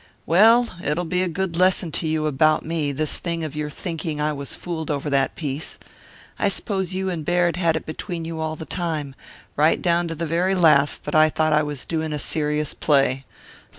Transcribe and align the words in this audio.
"Well, 0.25 0.67
it'll 0.83 1.05
be 1.05 1.21
a 1.21 1.27
good 1.27 1.55
lesson 1.55 1.91
to 1.91 2.07
you 2.07 2.25
about 2.25 2.65
me, 2.65 2.91
this 2.91 3.19
thing 3.19 3.43
of 3.43 3.55
your 3.55 3.69
thinking 3.69 4.19
I 4.19 4.33
was 4.33 4.55
fooled 4.55 4.89
over 4.89 5.11
that 5.11 5.35
piece. 5.35 5.77
I 6.39 6.49
s'pose 6.49 6.91
you 6.91 7.11
and 7.11 7.23
Baird 7.23 7.55
had 7.57 7.75
it 7.75 7.85
between 7.85 8.25
you 8.25 8.39
all 8.39 8.55
the 8.55 8.65
time, 8.65 9.13
right 9.55 9.79
down 9.79 10.07
to 10.07 10.15
the 10.15 10.25
very 10.25 10.55
last, 10.55 11.03
that 11.03 11.13
I 11.13 11.29
thought 11.29 11.55
he 11.55 11.61
was 11.61 11.85
doin' 11.85 12.13
a 12.13 12.17
serious 12.17 12.73
play. 12.73 13.25